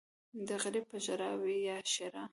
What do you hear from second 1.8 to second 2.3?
ښېرا.